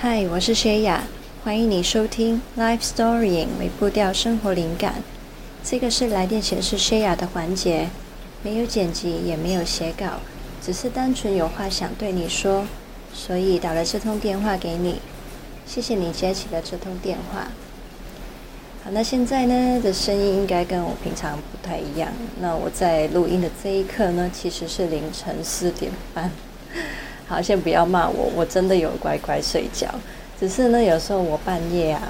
[0.00, 1.02] 嗨，我是薛雅，
[1.42, 5.02] 欢迎你收听《Life Storying》微步调生活灵感。
[5.64, 7.88] 这个是来电显示薛雅的环节，
[8.44, 10.20] 没有剪辑，也没有写稿，
[10.62, 12.64] 只是单纯有话想对你说，
[13.12, 15.00] 所以打了这通电话给你。
[15.66, 17.48] 谢谢你接起了这通电话。
[18.84, 22.12] 好，那现在呢的声音应该跟我平常不太一样。
[22.40, 26.30] 那我在录音的这一刻呢，其实是凌晨四点半。
[27.28, 29.86] 好，先不要骂我，我真的有乖乖睡觉。
[30.40, 32.00] 只是呢，有时候我半夜啊，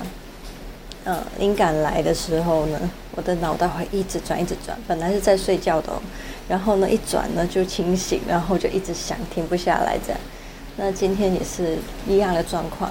[1.06, 2.78] 嗯，灵感来的时候呢，
[3.16, 4.78] 我的脑袋会一直转，一直转。
[4.86, 6.00] 本来是在睡觉的哦，
[6.48, 10.20] 然后呢，一转呢就清醒，然后就一直想，停不下来这样。
[10.76, 12.88] 那今天也是一样的状况。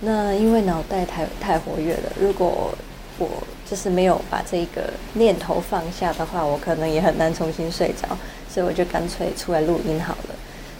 [0.00, 2.72] 那因为脑袋太太活跃了，如果
[3.18, 3.28] 我
[3.70, 8.16] 就是没有把这个念头放下的话，我可能也很难重新睡着，
[8.48, 10.34] 所以我就干脆出来录音好了。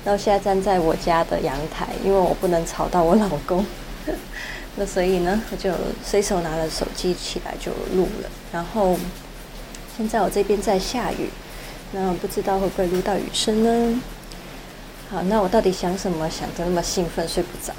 [0.04, 3.64] 然后现在站在我家的阳台，因为我不能吵到我老公，
[4.74, 5.72] 那所以呢，我就
[6.04, 8.28] 随手拿了手机起来就录了。
[8.52, 8.98] 然后
[9.96, 11.28] 现在我这边在下雨，
[11.92, 14.02] 那不知道会不会录到雨声呢？
[15.08, 17.72] 好，那我到底想什么，想的那么兴奋，睡不着，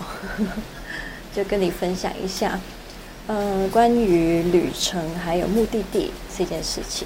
[1.36, 2.58] 就跟你分享一下，
[3.28, 7.06] 嗯，关于旅程还有目的地这件事情。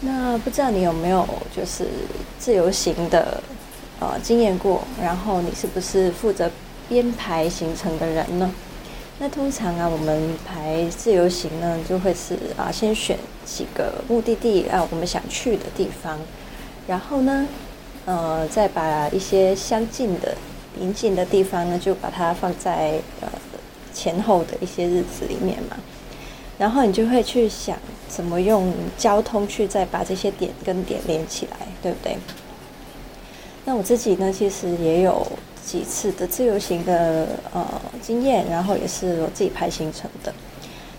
[0.00, 1.86] 那不知道你有没有就是
[2.38, 3.40] 自由行的？
[4.00, 6.50] 呃，经验过，然后你是不是负责
[6.88, 8.50] 编排行程的人呢？
[9.18, 16.16] 那通常啊，我们排自由行呢，就会是啊，先选几个目的地啊，我们想去的地方，
[16.86, 17.46] 然后呢，
[18.04, 20.36] 呃，再把一些相近的、
[20.78, 23.28] 邻近的地方呢，就把它放在呃
[23.92, 25.76] 前后的一些日子里面嘛。
[26.56, 27.76] 然后你就会去想
[28.08, 32.16] 怎么用交通去再把这些点跟点连起来，对不对？
[33.68, 35.26] 那我自己呢，其实也有
[35.62, 37.66] 几次的自由行的呃
[38.00, 40.32] 经验，然后也是我自己排行程的。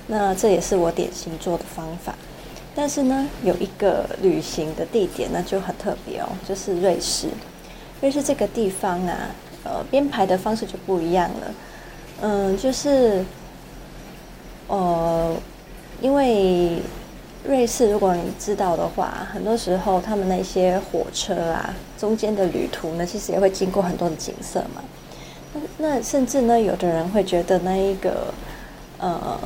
[0.06, 2.14] 那这也是我典型做的方法。
[2.76, 7.30] 但是呢，有一个旅行的地点呢就很特别哦，就是瑞士。
[8.02, 9.18] 瑞士这个地方啊，
[9.64, 11.54] 呃，编排的方式就不一样了。
[12.22, 13.26] 嗯，就是
[14.68, 15.36] 呃，
[16.02, 16.78] 因为。
[17.46, 24.84] 瑞士，如果你知道的话，很多时候他们那些火车啊，中间的旅途呢，其实也会经过很多的景色嘛。
[25.54, 28.34] 那，那甚至呢，有的人会觉得那一个，
[29.00, 29.40] 呃，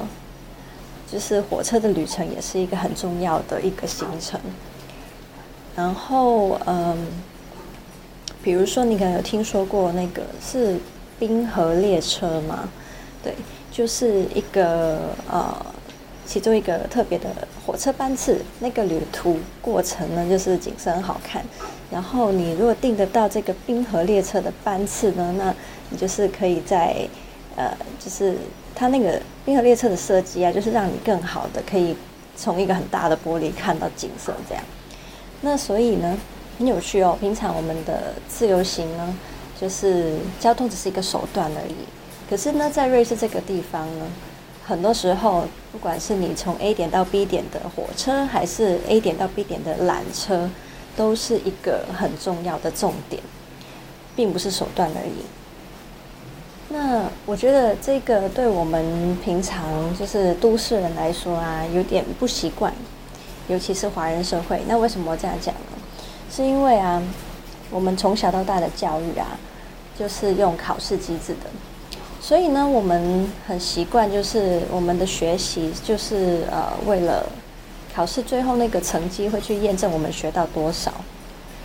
[1.09, 4.40] 就是火车的旅程也是一个很重要的一个行程。
[5.75, 6.98] 然后，嗯，
[8.42, 10.78] 比如说你可能有听说过那个是
[11.20, 12.68] 冰河列车吗？
[13.24, 13.36] 对，
[13.72, 14.98] 就是一个
[15.31, 15.56] 呃。
[16.25, 17.29] 其中一个特别的
[17.66, 21.44] 火车班次，那个旅途过程呢，就是景色很好看。
[21.91, 25.53] 然后你如果订得到这个冰河列车的班次呢，那
[25.89, 27.07] 你就是可以在
[27.56, 28.35] 呃，就是
[28.73, 31.95] 它那个冰河列车的设计啊，就是让你更好的可以
[32.35, 34.63] 从一个很大的玻璃看到景色这样。
[35.41, 36.17] 那所以呢，
[36.57, 37.17] 很有趣哦。
[37.19, 39.16] 平常我们的自由行呢，
[39.59, 41.75] 就是交通只是一个手段而已。
[42.29, 44.06] 可是呢，在瑞士这个地方呢。
[44.66, 50.50] 很多时候，不管是你从 A 点到 B 点的火车，还是 A 点到 B 点的缆车，
[50.96, 53.22] 都是一个很重要的重点，
[54.16, 55.25] 并不是手段而已。
[56.69, 62.74] 那我觉得这个对我们平常就是都市人来说啊，有点不习惯，
[63.50, 64.62] 尤其是华人社会。
[64.66, 65.78] 那为什么这样讲呢？
[66.31, 67.03] 是因为啊，
[67.69, 69.38] 我们从小到大的教育啊，
[70.00, 71.50] 就是用考试机制的。
[72.23, 77.25] 所以呢，我们很习惯，就是我们的学习，就是呃，为了
[77.94, 80.94] 考试最后那个成绩，会去验证我们学到多少，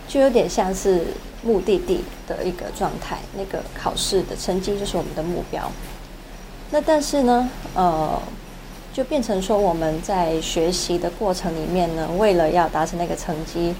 [0.05, 1.05] 就有点像是
[1.43, 3.19] 目的地的一个状态。
[3.37, 5.71] 那个考试的成绩就是我们的目标。
[6.71, 8.21] 那但是呢，呃，
[8.93, 13.73] 就变成说我们在学习的过程里面呢，为了要达成那个成绩，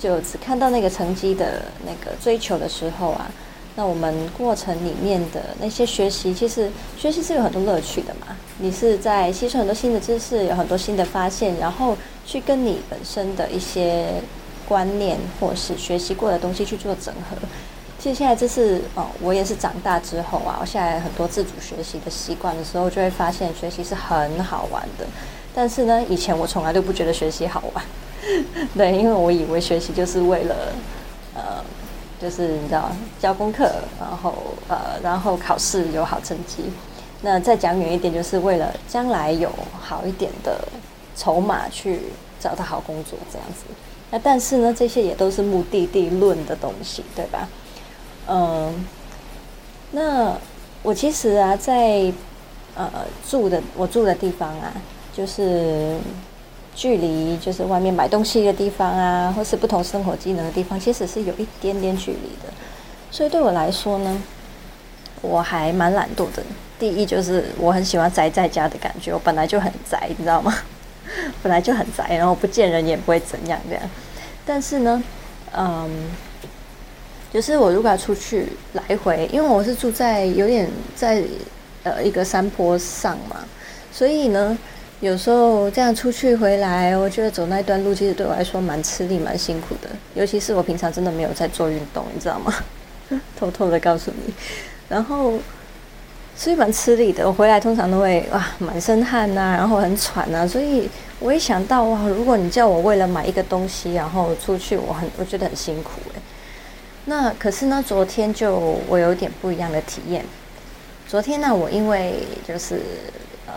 [0.00, 3.30] 就只看到那个成绩的那个追求的时候啊。
[3.78, 8.34] 那我们过程里面的那些学习，其实学习是有很多乐趣的嘛。
[8.58, 14.06] 你是在吸收很多新的知识，有很多新的发现，然后去跟你本身的一些
[14.66, 17.36] 观念或是学习过的东西去做整合。
[17.98, 25.04] 其实现在这是哦，我也是长大之后啊，我现在很多自主学习的习惯的时候，就会发现学习是很好玩的。
[25.54, 27.84] 但是呢，以前我从来都不觉得学习好玩，
[28.74, 30.54] 对，因为我以为学习就是为了
[31.34, 31.62] 呃。
[32.20, 32.90] 就是你知道，
[33.20, 33.70] 交功课，
[34.00, 34.34] 然后
[34.68, 36.64] 呃，然后考试有好成绩。
[37.22, 40.66] 那再讲远一点，就是为了将来有好一点的
[41.16, 42.00] 筹码去
[42.38, 43.64] 找到好工作这样子。
[44.10, 47.48] 那但是呢，这些也都是目的地论的东西，对吧？
[48.28, 48.86] 嗯，
[49.90, 50.36] 那
[50.82, 52.12] 我其实啊，在
[52.76, 52.90] 呃
[53.28, 54.72] 住的我住的地方啊，
[55.12, 55.96] 就是
[56.76, 62.52] 距离就是外面买东西的地方啊，或是不同生活技能的地方，其实是有一点点距离的。
[63.10, 64.22] 所以对我来说呢，
[65.22, 66.42] 我还蛮懒惰的。
[66.78, 70.54] 第一就是我很喜欢宅在家的感觉，我本来就很宅，你知道吗？
[71.42, 73.82] 本来就很宅，然后不见人也不会怎样这样。
[74.44, 75.02] 但是呢，
[75.56, 75.88] 嗯，
[77.32, 81.22] 就是我如果要出去来回，因为我是住在有点在
[81.84, 83.36] 呃一个山坡上嘛，
[83.90, 84.58] 所以呢，
[85.00, 89.88] 有时候这样出去回来，我觉得走那段路其实对我来说蛮吃力、蛮辛苦的。
[90.14, 92.54] 尤其是我平常真的没有在做运动，你知道吗？
[93.38, 94.32] 偷偷的告诉你，
[94.88, 95.34] 然后。
[96.38, 100.86] 所以蛮吃力的，我回来通常都会哇满身汗呐、然后很喘呐、所以
[101.18, 106.20] 我一想到哇，如果你叫我为了买一个东西然后出去，我很我觉得很辛苦诶。
[107.06, 110.26] 那可是呢，昨天就我有点不一样的体验。
[111.08, 112.16] 昨天呢，我因为
[112.46, 112.82] 就是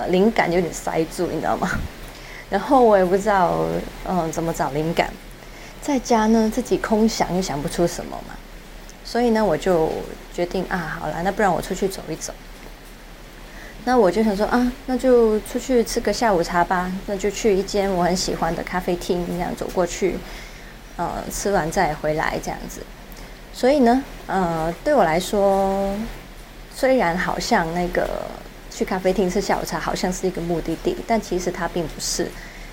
[0.08, 1.70] 灵感有点塞住，你知道吗？
[2.50, 3.66] 然后我也不知道
[4.08, 5.14] 嗯怎么找灵感，
[5.82, 8.34] 在家呢自己空想又想不出什么嘛，
[9.06, 9.92] 所以呢我就
[10.34, 12.34] 决定啊，好了，那不然我出去走一走。
[13.86, 16.92] 那我就想说啊，那就出去吃个下午茶吧。
[17.08, 20.18] 那就去一间我很喜欢的咖啡厅，这样走过去，
[20.98, 22.82] 呃，吃完再回来这样子。
[23.54, 25.96] 所以呢，呃，对我来说，
[26.76, 28.26] 虽然好像那个
[28.80, 32.26] 去咖啡厅吃下午茶好像是一个目的地，但其实它并不是。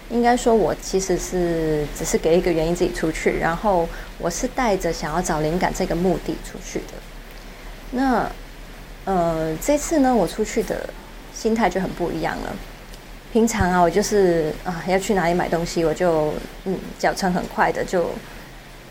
[0.08, 3.88] 应该说，我其实是只是给一个原因自己出去，然后
[4.18, 6.94] 我是带着想要找灵感这个目的出去的。
[7.90, 8.30] 那。
[9.04, 10.88] 呃，这次呢，我出去的
[11.32, 12.56] 心态就很不一样了。
[13.32, 18.10] 平常啊，我就是啊，要去哪里买东西，我就嗯，脚程很快的就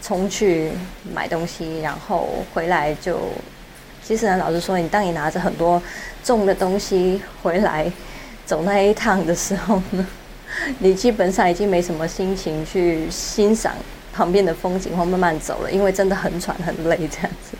[0.02, 0.72] 冲去
[1.14, 3.28] 买东西，然后回来就。
[4.06, 5.82] 其实呢，老实说，你当你拿着很多
[6.24, 7.92] 重的东西回来
[8.46, 10.08] 走那一趟的时候呢，
[10.80, 13.74] 你基本上已经没什么心情去欣赏
[14.14, 17.58] 旁边的风景或慢慢走了，因为真的很喘很累这样子。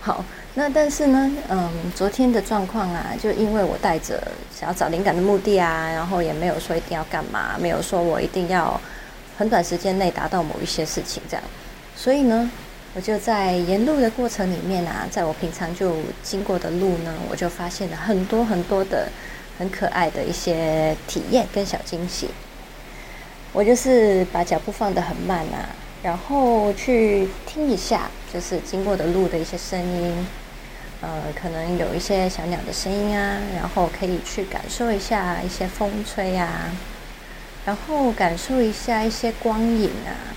[0.00, 0.24] 好。
[0.56, 4.22] 那但是呢，嗯，昨天的状况啊，就因为我带着
[4.56, 8.80] 想要找灵感的目的啊，然后也没有说一定要干嘛，没有说我一定要
[9.36, 11.42] 很短时间内达到某一些事情这样，
[11.96, 12.48] 所以呢，
[12.94, 19.08] 我就在沿路的过程里面啊，在我平常就经过的路呢，我就发现了很多很多的
[19.58, 22.28] 很可爱的一些体验跟小惊喜。
[23.52, 25.68] 我就是把脚步放得很慢啊，
[26.02, 30.26] 然后去听一下，就是经过的路的一些声音。
[31.00, 36.70] 呃，可能有一些小鸟的声音啊，然后可以去感受一下一些风吹啊，
[37.66, 40.33] 然后感受一下一些光影啊，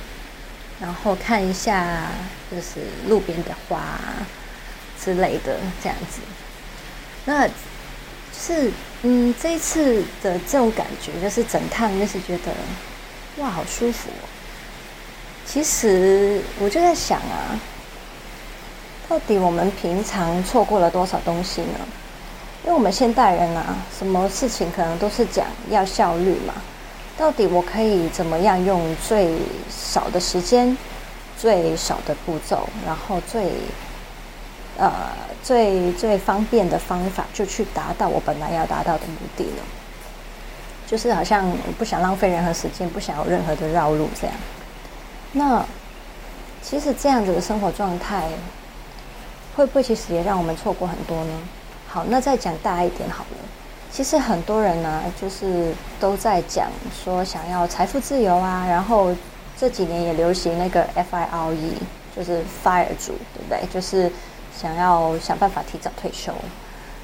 [0.79, 2.09] 然后看一下
[2.51, 3.99] 就是路边的花
[5.03, 6.21] 之类的这样子。
[7.25, 7.47] 那，
[8.37, 8.71] 是
[9.03, 12.51] 嗯，这一次的这种感觉，就是整趟就是觉得
[13.37, 14.27] 哇，好舒服哦。
[15.45, 17.59] 其实我就在想啊。
[19.09, 21.79] 到底我们平常错过了多少东西呢？
[22.65, 26.53] 因为我们现代人啊，什么事情可能都是讲要效率嘛。
[27.17, 29.35] 到底我可以怎么样用最
[29.69, 30.77] 少的时间、
[31.37, 33.51] 最少的步骤，然后最
[34.77, 34.91] 呃
[35.43, 39.63] 最最方便的方法，就去达到我本来要达到的目的呢？
[40.85, 44.35] 就是好像不想浪费任何时间，不想有任何的绕路这样。
[45.33, 45.65] 那
[46.61, 48.29] 其实这样子的生活状态。
[49.55, 51.33] 会不会其实也让我们错过很多呢？
[51.87, 53.37] 好，那再讲大一点好了。
[53.97, 56.67] 其实很多人呢，就是都在讲
[57.03, 59.09] 说想要财富自由啊，然后
[59.57, 61.57] 这几年也流行那个 FIRE，
[62.15, 63.59] 就是 FIRE 族，对不对？
[63.73, 64.11] 就是
[64.55, 66.31] 想要想办法提早退休。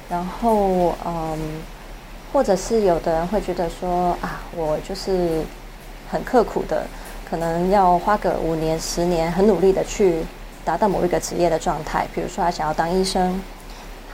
[0.08, 1.60] 然后，嗯，
[2.32, 5.42] 或者是有的人会觉得说啊，我就是
[6.08, 6.86] 很刻苦的，
[7.28, 10.24] 可能要花个五年、十年，很努力的去。
[10.64, 13.38] 达到某一个职业的状态，比如说他想要当医生，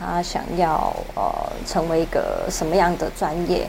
[0.00, 1.30] 他想要呃
[1.66, 3.68] 成为一个什么样的专业，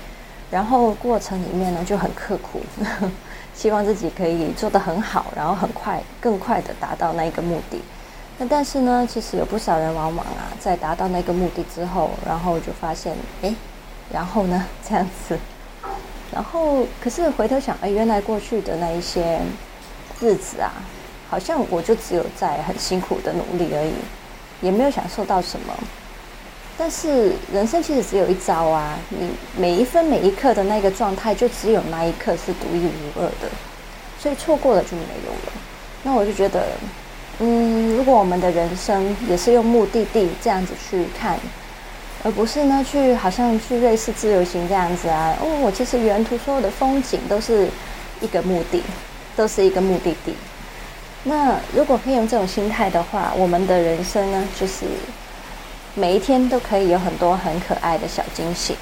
[0.50, 2.62] 然后过程里面呢就很刻苦，
[3.54, 7.82] 希望自己可以做得很好，然后很快更快的达到那一个目的。
[8.38, 13.54] 那但是呢，其实有不少人往往啊，在达到那个目的之后，然后就发现，哎，
[14.12, 15.38] 然后呢这样子，
[16.34, 19.42] 然后可是回头想，哎，原来过去的那一些
[20.22, 20.72] 日子啊。
[21.30, 23.94] 好像我就只有在很辛苦的努力而已，
[24.60, 25.74] 也没有享受到什么。
[26.78, 33.50] 但是人生其实只有一招啊，你每一分每一刻的那个状态，就只有那一刻是独一无二的，
[34.20, 35.52] 所以错过了就没有了。
[36.04, 36.68] 那我就觉得，
[37.40, 41.38] 嗯，如果我们的人生也是用目的地这样子去看，
[42.24, 45.36] 而不是呢去好像去瑞士自由行这样子啊。
[45.42, 47.68] 哦，我其实沿途所有的风景都是
[48.22, 48.82] 一个目的，
[49.36, 50.34] 都是一个目的地。
[51.24, 54.86] 那如果可以用这种心态的话，我们的人生呢，就是
[55.94, 58.76] 每一天都可以有很多很可爱的小惊喜。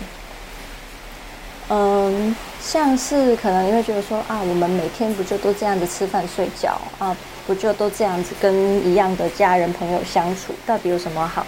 [1.69, 8.53] 嗯，像是可能你会觉得说啊，我们每天不就都这样子吃饭睡觉啊，不就都这样子跟
[8.85, 11.45] 一样的家人朋友相处，到底有什么好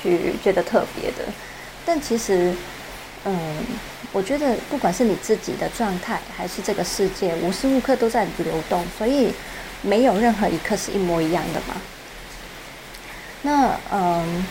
[0.00, 1.24] 去觉得特别的？
[1.84, 2.54] 但其实，
[3.24, 3.38] 嗯，
[4.12, 9.32] 我觉得不管是你自己的状态，还是这个世界，无时无刻都在流动，所以。
[9.86, 11.74] 没有任何一刻是一模一样的嘛？
[13.42, 14.46] 那嗯，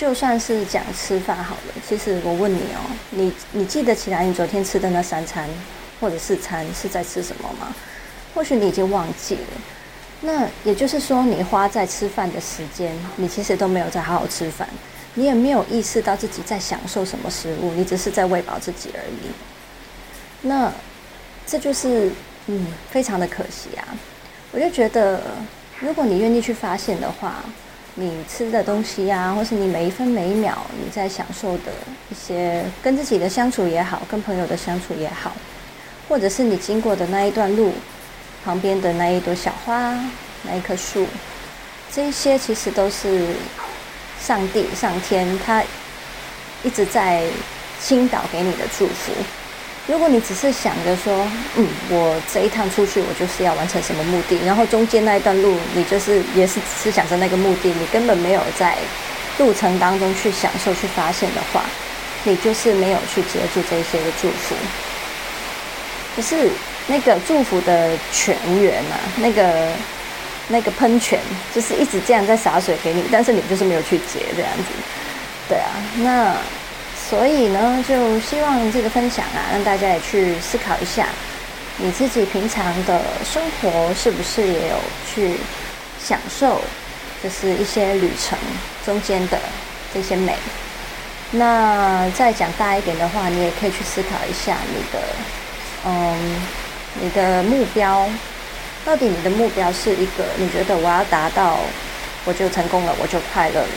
[0.00, 2.80] 就算是讲吃饭好了，其实我问你哦，
[3.10, 5.46] 你你记得起来你昨天吃的那三餐
[6.00, 7.74] 或者四餐是在吃什么吗？
[8.34, 9.40] 或许你已经忘记了。
[10.22, 14.66] 那也就是说，你花在吃饭的时间，你其实都没有在好好吃饭，
[15.12, 19.30] 你也没有意识到自己在享受什么食物，你只是在喂饱自己而已。
[20.40, 20.72] 那
[21.46, 22.10] 这就是
[22.46, 23.84] 嗯，非常的可惜啊。
[24.50, 25.20] 我就觉得，
[25.78, 27.44] 如果你愿意去发现的话，
[27.96, 31.72] 你吃的东西呀、啊，或是你每一分每一秒你在享受的
[32.10, 35.32] 一些跟自己的相处也好，跟朋友的相处也好，
[36.08, 37.72] 或者是你经过的那一段路
[38.44, 39.92] 旁边的那一朵小花、
[40.44, 41.06] 那一棵树，
[41.92, 43.34] 这些其实都是
[44.20, 45.62] 上帝、上天他
[46.62, 47.26] 一直在
[47.80, 49.12] 倾倒给你的祝福。
[49.86, 58.76] 如果你只是想着说，嗯，我这一趟出去，我就是要完成什么目的，然后中间那一段路，你就是也是只是想着那个目的，你根本没有在
[59.38, 61.64] 路程当中去享受、去发现的话，
[62.22, 64.54] 你就是没有去接住这些的祝福。
[66.14, 66.50] 可是
[66.86, 69.72] 那个祝福的泉源啊，那个
[70.46, 71.18] 那个喷泉，
[71.52, 74.64] 就是一直这样在洒水给你，但是你就是没有去接这样子。
[75.48, 76.36] 对啊，那。
[77.10, 81.08] 所以呢，就希望这个分享啊，让大家也去思考一下，
[81.76, 84.76] 你自己平常的生活是不是也有
[85.12, 85.34] 去
[86.00, 86.60] 享受，
[87.20, 88.38] 就是一些旅程
[88.86, 89.36] 中间的
[89.92, 90.36] 这些美。
[91.32, 95.02] 那再讲大一点的话，你也可以去思考一下你的，
[95.86, 96.40] 嗯，
[97.00, 98.08] 你的目标，
[98.84, 101.58] 到底你的目标是一个，你觉得我要达到，
[102.24, 103.68] 我就成功了，我就快乐了。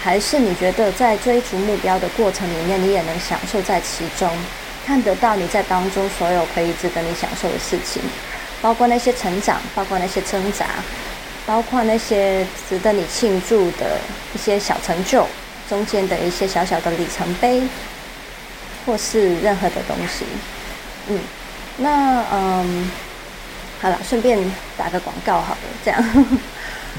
[0.00, 4.30] 还是你觉得在追逐目标的过程里面，你也能享受在其中，
[4.86, 8.00] 看得到你在当中所有可以值得你享受的事情，
[8.62, 10.66] 包括那些成长，包括那些挣扎，
[11.44, 13.98] 包括那些值得你庆祝的
[14.34, 15.26] 一些小成就，
[15.68, 17.62] 中间的一些小小的里程碑，
[18.86, 20.24] 或是任何的东西。
[21.08, 21.18] 嗯，
[21.78, 22.90] 那嗯，
[23.80, 24.38] 好了，顺便
[24.76, 26.02] 打个广告好了，这样。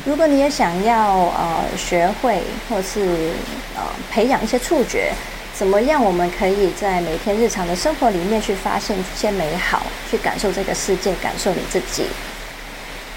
[0.06, 3.32] 如果你也想要呃学会或是
[3.76, 5.12] 呃培养一些触觉，
[5.54, 12.06] 怎么样我们可以在每天日常的生活里面去发现一些美好，去感受这个世界，感受你自己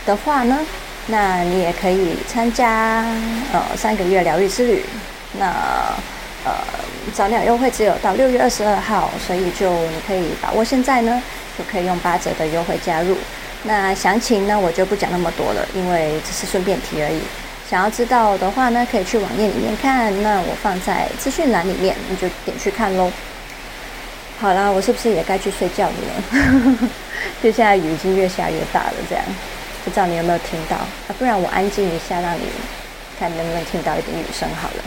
[0.05, 0.59] 的话呢？
[1.07, 3.05] 那你也可以参加
[3.53, 4.85] 呃三个月疗愈之旅。
[5.39, 5.47] 那
[6.45, 6.53] 呃
[7.15, 11.23] 早鸟优惠只有到六月二十二号，所以就你可以把握现在呢，
[11.57, 13.17] 就可以用八折的优惠加入。
[13.65, 17.21] 那详情呢，我就不讲那么多了，因为只是顺便提而已。
[17.69, 20.23] 想要知道的话呢，可以去网页里面看。
[20.23, 23.11] 那我放在资讯栏里面，你就点去看喽。
[24.41, 26.79] 好啦，我是不是也该去睡觉了呢？
[27.43, 29.25] 就现在雨已经越下越大了，这样
[29.85, 30.77] 不知道你有没有听到？
[30.77, 32.43] 啊，不然我安静一下，让你
[33.19, 34.85] 看能不能听到一点雨声好了。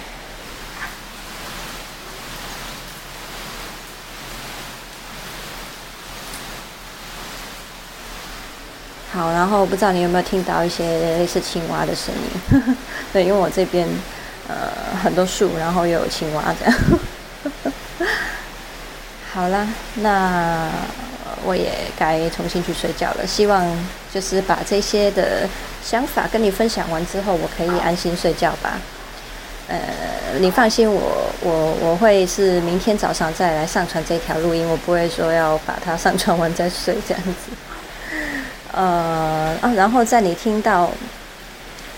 [9.15, 10.83] 好，然后不知道你有没有听到一些
[11.17, 12.75] 类似青蛙的声音？
[13.13, 13.87] 对，因为我这边
[14.49, 14.53] 呃
[15.01, 16.75] 很多树，然后又有青蛙这样。
[19.33, 20.69] 好啦，那
[21.45, 23.25] 我也该重新去睡觉了。
[23.25, 23.65] 希望
[24.13, 25.47] 就是把这些的
[25.81, 28.77] 想法跟你分享完之后，我可以安心睡觉吧。
[29.69, 29.79] 呃，
[30.41, 37.55] 你放心我，我我我会是明天早上再来上传这条录音，我不会说要把它上传完再睡这样子。
[38.75, 40.91] 呃啊，然后在你听到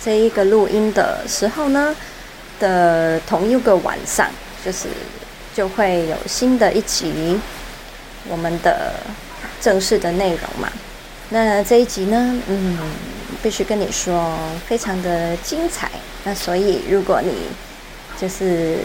[0.04, 1.96] 这一个录音的时候呢，
[2.60, 4.30] 的同一个晚上，
[4.64, 4.88] 就是
[5.56, 7.40] 就会有新的一集
[8.30, 8.94] 我们的
[9.60, 10.70] 正式的内容嘛。
[11.30, 12.78] 那这一集呢，嗯，
[13.42, 15.90] 必须跟你说，非常的精彩。
[16.24, 17.34] 那所以如果你
[18.22, 18.78] 就是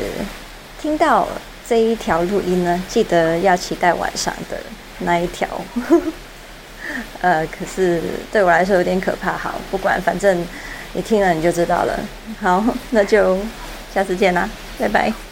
[0.80, 1.28] 听到
[1.68, 4.58] 这一条录音呢，记得要期待晚上的
[5.00, 5.46] 那一条。
[7.20, 9.36] 呃，可是对我来说有点可怕。
[9.36, 10.44] 好，不管，反正
[10.92, 11.98] 你听了你就知道了。
[12.40, 13.38] 好，那就
[13.92, 15.31] 下次见啦，拜拜。